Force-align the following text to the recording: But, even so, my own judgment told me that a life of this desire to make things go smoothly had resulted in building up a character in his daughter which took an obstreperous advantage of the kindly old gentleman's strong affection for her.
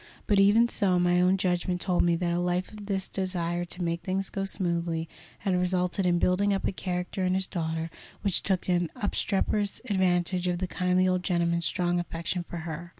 But, 0.25 0.39
even 0.39 0.67
so, 0.67 0.97
my 0.97 1.21
own 1.21 1.37
judgment 1.37 1.79
told 1.79 2.01
me 2.01 2.15
that 2.15 2.33
a 2.33 2.39
life 2.39 2.71
of 2.71 2.87
this 2.87 3.07
desire 3.07 3.63
to 3.65 3.83
make 3.83 4.01
things 4.01 4.31
go 4.31 4.45
smoothly 4.45 5.07
had 5.37 5.55
resulted 5.55 6.07
in 6.07 6.17
building 6.17 6.51
up 6.55 6.65
a 6.67 6.71
character 6.71 7.23
in 7.23 7.35
his 7.35 7.45
daughter 7.45 7.91
which 8.23 8.41
took 8.41 8.67
an 8.67 8.89
obstreperous 8.95 9.79
advantage 9.91 10.47
of 10.47 10.57
the 10.57 10.65
kindly 10.65 11.07
old 11.07 11.21
gentleman's 11.21 11.67
strong 11.67 11.99
affection 11.99 12.41
for 12.41 12.57
her. 12.65 12.89